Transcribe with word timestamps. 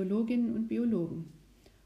Biologinnen 0.00 0.54
und 0.54 0.68
Biologen. 0.68 1.26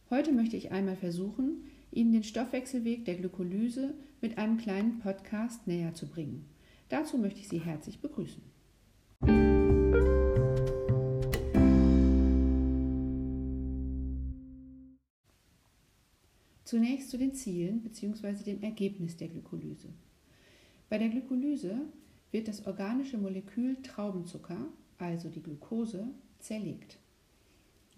Heute 0.09 0.31
möchte 0.31 0.57
ich 0.57 0.71
einmal 0.71 0.95
versuchen, 0.95 1.65
Ihnen 1.91 2.13
den 2.13 2.23
Stoffwechselweg 2.23 3.05
der 3.05 3.17
Glykolyse 3.17 3.93
mit 4.21 4.39
einem 4.39 4.57
kleinen 4.57 5.01
Podcast 5.01 5.67
näher 5.67 5.95
zu 5.95 6.07
bringen. 6.07 6.45
Dazu 6.89 7.19
möchte 7.19 7.41
ich 7.41 7.49
Sie 7.49 7.59
herzlich 7.59 7.99
begrüßen. 7.99 8.41
Zunächst 16.63 17.11
zu 17.11 17.19
den 17.19 17.35
Zielen 17.35 17.83
bzw. 17.83 18.45
dem 18.45 18.63
Ergebnis 18.63 19.17
der 19.17 19.27
Glykolyse. 19.27 19.89
Bei 20.89 20.99
der 20.99 21.09
Glykolyse 21.09 21.81
wird 22.31 22.47
das 22.47 22.65
organische 22.65 23.19
Molekül 23.19 23.83
Traubenzucker, 23.83 24.69
also 24.99 25.29
die 25.31 25.43
Glucose, 25.43 26.07
zerlegt. 26.39 26.99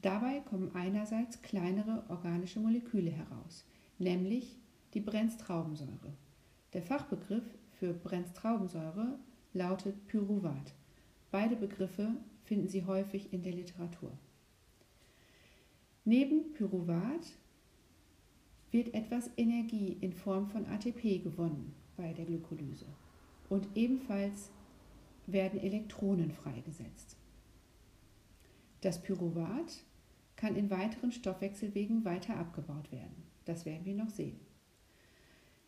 Dabei 0.02 0.40
kommen 0.40 0.74
einerseits 0.74 1.42
kleinere 1.42 2.04
organische 2.08 2.60
Moleküle 2.60 3.10
heraus, 3.10 3.64
nämlich 3.98 4.58
die 4.94 5.00
Brenztraubensäure. 5.00 6.12
Der 6.72 6.82
Fachbegriff 6.82 7.44
für 7.78 7.92
Brenztraubensäure 7.92 9.18
lautet 9.52 10.06
Pyruvat. 10.06 10.74
Beide 11.30 11.56
Begriffe 11.56 12.16
finden 12.44 12.68
Sie 12.68 12.84
häufig 12.84 13.32
in 13.32 13.42
der 13.42 13.52
Literatur. 13.52 14.12
Neben 16.04 16.52
Pyruvat 16.52 17.32
wird 18.70 18.94
etwas 18.94 19.30
Energie 19.36 19.96
in 20.00 20.12
Form 20.12 20.48
von 20.48 20.66
ATP 20.66 21.22
gewonnen 21.22 21.74
bei 21.96 22.12
der 22.12 22.26
Glykolyse 22.26 22.86
und 23.48 23.68
ebenfalls 23.74 24.50
werden 25.26 25.60
Elektronen 25.60 26.30
freigesetzt. 26.30 27.16
Das 28.80 29.02
Pyruvat 29.02 29.84
kann 30.36 30.56
in 30.56 30.70
weiteren 30.70 31.12
Stoffwechselwegen 31.12 32.04
weiter 32.04 32.36
abgebaut 32.36 32.92
werden. 32.92 33.24
Das 33.44 33.64
werden 33.64 33.84
wir 33.84 33.94
noch 33.94 34.10
sehen. 34.10 34.38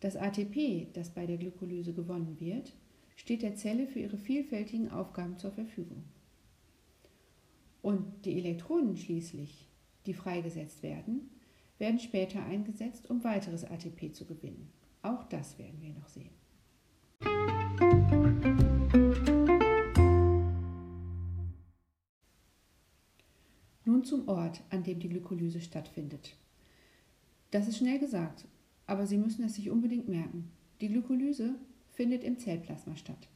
Das 0.00 0.16
ATP, 0.16 0.88
das 0.92 1.10
bei 1.10 1.26
der 1.26 1.38
Glykolyse 1.38 1.92
gewonnen 1.92 2.38
wird, 2.38 2.72
steht 3.16 3.42
der 3.42 3.56
Zelle 3.56 3.86
für 3.86 3.98
ihre 3.98 4.18
vielfältigen 4.18 4.90
Aufgaben 4.90 5.38
zur 5.38 5.50
Verfügung. 5.50 6.04
Und 7.82 8.24
die 8.24 8.38
Elektronen 8.38 8.96
schließlich, 8.96 9.68
die 10.06 10.14
freigesetzt 10.14 10.82
werden, 10.82 11.30
werden 11.78 11.98
später 11.98 12.44
eingesetzt, 12.44 13.08
um 13.10 13.24
weiteres 13.24 13.64
ATP 13.64 14.12
zu 14.12 14.24
gewinnen. 14.24 14.70
Auch 15.02 15.24
das 15.24 15.58
werden 15.58 15.80
wir 15.80 15.94
noch 15.94 16.08
sehen. 16.08 16.30
Zum 24.08 24.26
Ort, 24.26 24.62
an 24.70 24.82
dem 24.82 24.98
die 24.98 25.08
Glykolyse 25.08 25.60
stattfindet. 25.60 26.34
Das 27.50 27.68
ist 27.68 27.76
schnell 27.76 27.98
gesagt, 27.98 28.46
aber 28.86 29.06
Sie 29.06 29.18
müssen 29.18 29.44
es 29.44 29.54
sich 29.54 29.70
unbedingt 29.70 30.08
merken. 30.08 30.50
Die 30.80 30.88
Glykolyse 30.88 31.54
findet 31.90 32.24
im 32.24 32.38
Zellplasma 32.38 32.96
statt. 32.96 33.28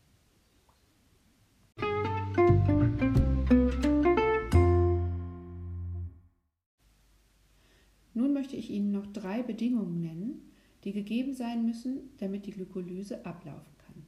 Nun 8.14 8.32
möchte 8.32 8.56
ich 8.56 8.70
Ihnen 8.70 8.92
noch 8.92 9.06
drei 9.06 9.42
Bedingungen 9.42 10.00
nennen, 10.00 10.52
die 10.84 10.92
gegeben 10.92 11.34
sein 11.34 11.66
müssen, 11.66 12.10
damit 12.18 12.46
die 12.46 12.52
Glykolyse 12.52 13.24
ablaufen 13.26 13.72
kann. 13.78 14.02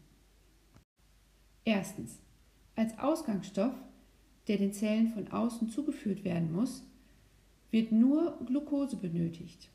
Erstens. 1.65 2.21
Als 2.77 2.99
Ausgangsstoff, 2.99 3.75
der 4.49 4.59
den 4.59 4.73
Zellen 4.73 5.09
von 5.09 5.29
außen 5.29 5.69
zugeführt 5.69 6.25
werden 6.25 6.53
muss, 6.53 6.85
wird 7.71 7.93
nur 7.93 8.39
Glucose 8.47 8.97
benötigt. 8.97 9.71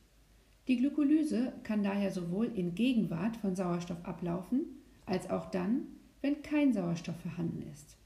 Die 0.68 0.78
Glykolyse 0.78 1.54
kann 1.64 1.84
daher 1.84 2.12
sowohl 2.12 2.46
in 2.46 2.76
Gegenwart 2.76 3.36
von 3.38 3.56
Sauerstoff 3.56 4.06
ablaufen, 4.06 4.62
als 5.06 5.30
auch 5.30 5.50
dann, 5.50 5.88
wenn 6.22 6.42
kein 6.44 6.74
Sauerstoff 6.74 7.20
vorhanden 7.20 7.64
ist. 7.74 7.98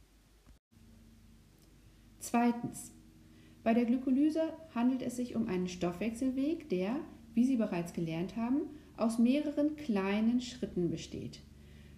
Zweitens. 2.19 2.91
Bei 3.63 3.73
der 3.73 3.85
Glykolyse 3.85 4.41
handelt 4.73 5.01
es 5.01 5.17
sich 5.17 5.35
um 5.35 5.47
einen 5.47 5.67
Stoffwechselweg, 5.67 6.69
der, 6.69 6.97
wie 7.33 7.45
Sie 7.45 7.57
bereits 7.57 7.93
gelernt 7.93 8.35
haben, 8.35 8.61
aus 8.97 9.19
mehreren 9.19 9.75
kleinen 9.75 10.41
Schritten 10.41 10.89
besteht. 10.89 11.39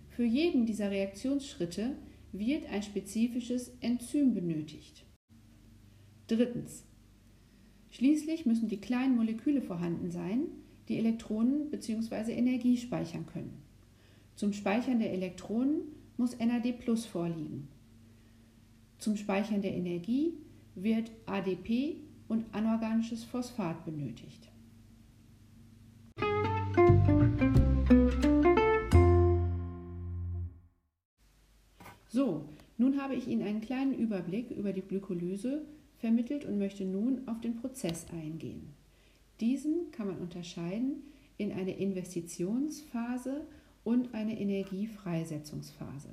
Für 0.09 0.23
jeden 0.23 0.65
dieser 0.65 0.91
Reaktionsschritte 0.91 1.95
wird 2.39 2.67
ein 2.67 2.83
spezifisches 2.83 3.71
Enzym 3.81 4.33
benötigt. 4.33 5.05
Drittens. 6.27 6.83
Schließlich 7.91 8.45
müssen 8.45 8.67
die 8.67 8.81
kleinen 8.81 9.15
Moleküle 9.15 9.61
vorhanden 9.61 10.11
sein, 10.11 10.47
die 10.89 10.97
Elektronen 10.97 11.69
bzw. 11.69 12.33
Energie 12.33 12.77
speichern 12.77 13.25
können. 13.25 13.61
Zum 14.35 14.53
Speichern 14.53 14.99
der 14.99 15.13
Elektronen 15.13 15.81
muss 16.17 16.37
NAD 16.37 16.73
vorliegen. 17.05 17.67
Zum 18.97 19.15
Speichern 19.15 19.61
der 19.61 19.75
Energie 19.75 20.33
wird 20.75 21.11
ADP 21.25 21.97
und 22.27 22.45
anorganisches 22.53 23.23
Phosphat 23.23 23.85
benötigt. 23.85 24.49
So, 32.15 32.45
nun 32.77 33.01
habe 33.01 33.13
ich 33.13 33.27
Ihnen 33.27 33.45
einen 33.45 33.59
kleinen 33.59 33.93
Überblick 33.93 34.49
über 34.49 34.71
die 34.71 34.83
Glykolyse 34.83 35.65
vermittelt 35.97 36.45
und 36.45 36.57
möchte 36.57 36.85
nun 36.85 37.27
auf 37.27 37.41
den 37.41 37.57
Prozess 37.57 38.05
eingehen. 38.09 38.73
Diesen 39.41 39.91
kann 39.91 40.07
man 40.07 40.19
unterscheiden 40.19 41.03
in 41.35 41.51
eine 41.51 41.75
Investitionsphase 41.77 43.45
und 43.83 44.13
eine 44.13 44.39
Energiefreisetzungsphase. 44.39 46.07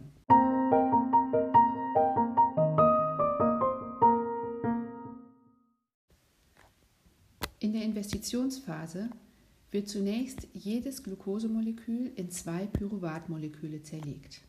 In 7.61 7.73
der 7.73 7.85
Investitionsphase 7.85 9.09
wird 9.71 9.89
zunächst 9.89 10.49
jedes 10.53 11.05
Glukosemolekül 11.05 12.11
in 12.17 12.29
zwei 12.29 12.67
Pyruvatmoleküle 12.67 13.85
zerlegt. 13.85 14.43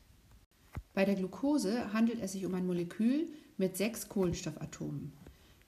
Bei 0.94 1.06
der 1.06 1.16
Glucose 1.16 1.92
handelt 1.92 2.22
es 2.22 2.34
sich 2.34 2.46
um 2.46 2.54
ein 2.54 2.68
Molekül 2.68 3.28
mit 3.58 3.78
sechs 3.78 4.10
Kohlenstoffatomen. 4.10 5.12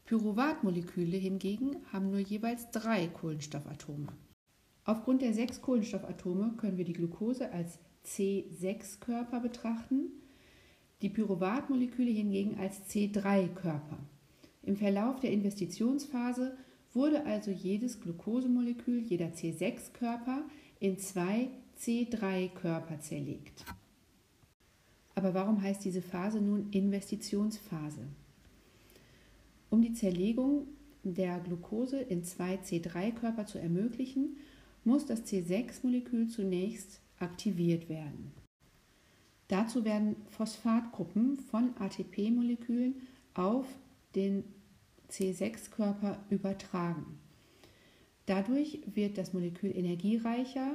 Pyruvatmoleküle 0.06 1.18
hingegen 1.18 1.78
haben 1.92 2.12
nur 2.12 2.20
jeweils 2.20 2.70
drei 2.70 3.08
Kohlenstoffatome. 3.08 4.08
Aufgrund 4.84 5.24
der 5.24 5.34
sechs 5.34 5.64
Kohlenstoffatome 5.64 6.54
können 6.58 6.78
wir 6.78 6.86
die 6.86 6.94
Glucose 6.94 7.52
als 7.52 7.80
C6-Körper 8.06 9.40
betrachten, 9.40 10.12
die 11.02 11.10
Pyruvatmoleküle 11.10 12.12
hingegen 12.12 12.60
als 12.60 12.84
C3-Körper. 12.88 13.98
Im 14.62 14.76
Verlauf 14.76 15.20
der 15.20 15.32
Investitionsphase 15.32 16.56
wurde 16.94 17.26
also 17.26 17.50
jedes 17.50 18.00
Glukosemolekül, 18.00 19.00
jeder 19.00 19.28
C6-Körper, 19.28 20.44
in 20.80 21.00
zwei 21.00 21.50
C3-Körper 21.80 23.00
zerlegt. 23.00 23.66
Aber 25.16 25.34
warum 25.34 25.62
heißt 25.62 25.84
diese 25.84 26.02
Phase 26.02 26.42
nun 26.42 26.70
Investitionsphase? 26.72 28.06
Um 29.70 29.82
die 29.82 29.94
Zerlegung 29.94 30.68
der 31.04 31.40
Glucose 31.40 32.00
in 32.00 32.24
zwei 32.24 32.56
C3-Körper 32.56 33.46
zu 33.46 33.58
ermöglichen, 33.58 34.38
muss 34.84 35.06
das 35.06 35.26
C6-Molekül 35.26 36.28
zunächst 36.28 37.00
aktiviert 37.20 37.90
werden. 37.90 38.32
Dazu 39.48 39.86
werden 39.86 40.16
Phosphatgruppen 40.32 41.38
von 41.38 41.76
ATP-Molekülen 41.78 42.96
auf 43.36 43.68
den 44.16 44.44
C6-Körper 45.10 46.20
übertragen. 46.30 47.20
Dadurch 48.26 48.80
wird 48.94 49.18
das 49.18 49.34
Molekül 49.34 49.76
energiereicher 49.76 50.72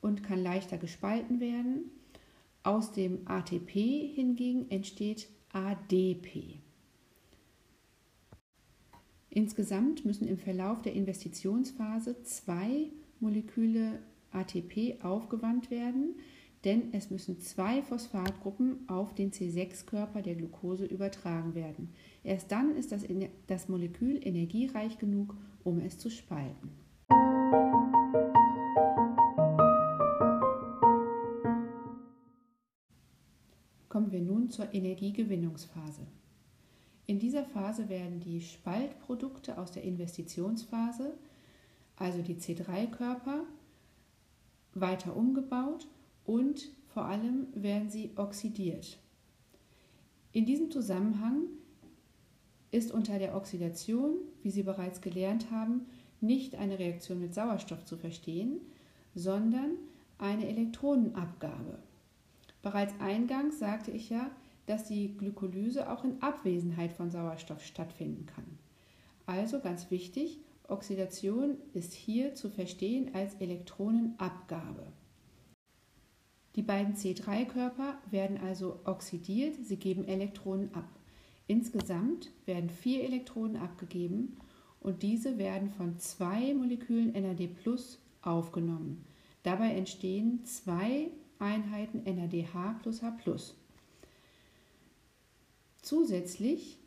und 0.00 0.22
kann 0.22 0.42
leichter 0.42 0.78
gespalten 0.78 1.40
werden 1.40 1.90
aus 2.66 2.92
dem 2.92 3.20
ATP 3.26 3.72
hingegen 4.14 4.70
entsteht 4.70 5.28
ADP. 5.52 6.58
Insgesamt 9.30 10.04
müssen 10.04 10.26
im 10.26 10.38
Verlauf 10.38 10.82
der 10.82 10.94
Investitionsphase 10.94 12.22
zwei 12.22 12.90
Moleküle 13.20 14.00
ATP 14.32 15.02
aufgewandt 15.02 15.70
werden, 15.70 16.16
denn 16.64 16.92
es 16.92 17.10
müssen 17.10 17.38
zwei 17.38 17.82
Phosphatgruppen 17.82 18.88
auf 18.88 19.14
den 19.14 19.30
C6-Körper 19.30 20.22
der 20.22 20.34
Glucose 20.34 20.86
übertragen 20.86 21.54
werden. 21.54 21.90
Erst 22.24 22.50
dann 22.50 22.74
ist 22.74 22.92
das, 22.92 23.04
das 23.46 23.68
Molekül 23.68 24.18
energiereich 24.26 24.98
genug, 24.98 25.36
um 25.62 25.80
es 25.80 25.98
zu 25.98 26.10
spalten. 26.10 26.85
Zur 34.56 34.72
Energiegewinnungsphase. 34.72 36.00
In 37.06 37.18
dieser 37.18 37.44
Phase 37.44 37.88
werden 37.88 38.20
die 38.20 38.40
Spaltprodukte 38.40 39.58
aus 39.58 39.70
der 39.70 39.84
Investitionsphase, 39.84 41.12
also 41.96 42.22
die 42.22 42.36
C3-Körper, 42.36 43.44
weiter 44.74 45.14
umgebaut 45.14 45.86
und 46.24 46.70
vor 46.86 47.04
allem 47.04 47.48
werden 47.54 47.90
sie 47.90 48.10
oxidiert. 48.16 48.98
In 50.32 50.46
diesem 50.46 50.70
Zusammenhang 50.70 51.44
ist 52.70 52.90
unter 52.90 53.18
der 53.18 53.36
Oxidation, 53.36 54.16
wie 54.42 54.50
Sie 54.50 54.62
bereits 54.62 55.00
gelernt 55.00 55.50
haben, 55.50 55.86
nicht 56.20 56.56
eine 56.56 56.78
Reaktion 56.78 57.20
mit 57.20 57.34
Sauerstoff 57.34 57.84
zu 57.84 57.96
verstehen, 57.96 58.60
sondern 59.14 59.72
eine 60.18 60.48
Elektronenabgabe. 60.48 61.78
Bereits 62.62 62.94
eingangs 62.98 63.58
sagte 63.58 63.90
ich 63.90 64.10
ja, 64.10 64.30
dass 64.66 64.84
die 64.84 65.16
Glykolyse 65.16 65.90
auch 65.90 66.04
in 66.04 66.20
Abwesenheit 66.22 66.92
von 66.92 67.10
Sauerstoff 67.10 67.64
stattfinden 67.64 68.26
kann. 68.26 68.58
Also 69.26 69.60
ganz 69.60 69.90
wichtig, 69.90 70.40
Oxidation 70.68 71.56
ist 71.72 71.92
hier 71.92 72.34
zu 72.34 72.50
verstehen 72.50 73.10
als 73.14 73.34
Elektronenabgabe. 73.34 74.86
Die 76.56 76.62
beiden 76.62 76.94
C3-Körper 76.94 77.98
werden 78.10 78.38
also 78.38 78.80
oxidiert, 78.84 79.56
sie 79.62 79.76
geben 79.76 80.06
Elektronen 80.06 80.74
ab. 80.74 80.88
Insgesamt 81.46 82.30
werden 82.46 82.70
vier 82.70 83.04
Elektronen 83.04 83.56
abgegeben 83.56 84.36
und 84.80 85.02
diese 85.02 85.38
werden 85.38 85.70
von 85.70 85.98
zwei 85.98 86.54
Molekülen 86.54 87.12
NAD 87.12 87.50
aufgenommen. 88.22 89.04
Dabei 89.42 89.74
entstehen 89.74 90.44
zwei 90.44 91.10
Einheiten 91.38 92.02
NADH 92.04 92.80
plus 92.82 93.02
H. 93.02 93.16
Zusätzlich 95.86 96.80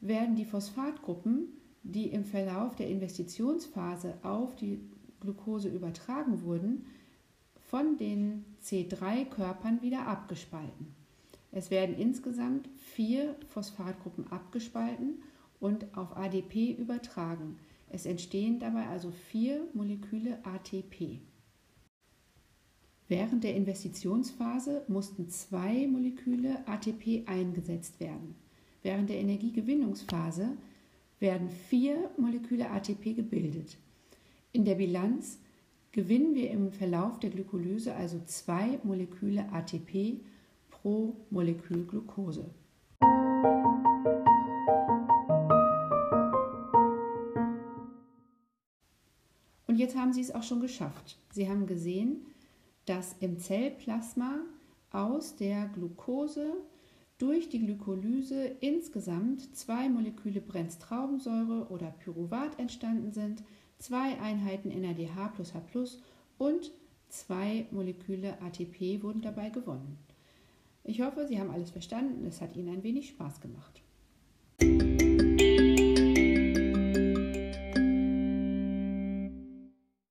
werden 0.00 0.36
die 0.36 0.44
Phosphatgruppen, 0.44 1.48
die 1.82 2.10
im 2.10 2.24
Verlauf 2.24 2.76
der 2.76 2.86
Investitionsphase 2.88 4.14
auf 4.22 4.54
die 4.54 4.78
Glucose 5.18 5.68
übertragen 5.68 6.44
wurden, 6.44 6.86
von 7.68 7.96
den 7.96 8.44
C3-Körpern 8.62 9.82
wieder 9.82 10.06
abgespalten. 10.06 10.94
Es 11.50 11.72
werden 11.72 11.98
insgesamt 11.98 12.68
vier 12.76 13.34
Phosphatgruppen 13.48 14.30
abgespalten 14.30 15.24
und 15.58 15.98
auf 15.98 16.16
ADP 16.16 16.70
übertragen. 16.70 17.58
Es 17.90 18.06
entstehen 18.06 18.60
dabei 18.60 18.86
also 18.86 19.10
vier 19.10 19.66
Moleküle 19.74 20.38
ATP. 20.44 21.18
Während 23.08 23.44
der 23.44 23.54
Investitionsphase 23.54 24.82
mussten 24.88 25.28
zwei 25.28 25.86
Moleküle 25.86 26.66
ATP 26.66 27.22
eingesetzt 27.26 28.00
werden. 28.00 28.34
Während 28.82 29.10
der 29.10 29.18
Energiegewinnungsphase 29.18 30.56
werden 31.20 31.48
vier 31.48 32.10
Moleküle 32.18 32.68
ATP 32.68 33.14
gebildet. 33.14 33.78
In 34.50 34.64
der 34.64 34.74
Bilanz 34.74 35.38
gewinnen 35.92 36.34
wir 36.34 36.50
im 36.50 36.72
Verlauf 36.72 37.20
der 37.20 37.30
Glykolyse 37.30 37.94
also 37.94 38.20
zwei 38.24 38.80
Moleküle 38.82 39.52
ATP 39.52 40.20
pro 40.68 41.14
Molekül 41.30 41.84
Glucose. 41.86 42.50
Und 49.68 49.78
jetzt 49.78 49.96
haben 49.96 50.12
Sie 50.12 50.22
es 50.22 50.34
auch 50.34 50.42
schon 50.42 50.60
geschafft. 50.60 51.18
Sie 51.30 51.48
haben 51.48 51.66
gesehen, 51.66 52.26
dass 52.86 53.16
im 53.20 53.38
Zellplasma 53.38 54.40
aus 54.90 55.36
der 55.36 55.68
Glucose 55.68 56.54
durch 57.18 57.48
die 57.48 57.60
Glykolyse 57.60 58.56
insgesamt 58.60 59.56
zwei 59.56 59.88
Moleküle 59.88 60.40
Brennstraubensäure 60.40 61.68
oder 61.70 61.90
Pyruvat 61.90 62.58
entstanden 62.58 63.12
sind, 63.12 63.42
zwei 63.78 64.18
Einheiten 64.20 64.68
NADH 64.68 65.28
plus 65.28 65.54
H 65.54 65.62
und 66.38 66.72
zwei 67.08 67.66
Moleküle 67.70 68.40
ATP 68.42 69.02
wurden 69.02 69.22
dabei 69.22 69.50
gewonnen. 69.50 69.98
Ich 70.84 71.00
hoffe, 71.00 71.26
Sie 71.26 71.40
haben 71.40 71.50
alles 71.50 71.70
verstanden. 71.70 72.24
Es 72.26 72.40
hat 72.40 72.54
Ihnen 72.54 72.68
ein 72.68 72.82
wenig 72.84 73.08
Spaß 73.08 73.40
gemacht. 73.40 73.82